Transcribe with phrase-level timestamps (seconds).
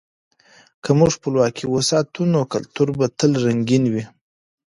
[0.83, 4.03] که موږ خپلواکي وساتو، نو کلتور به تل رنګین وي.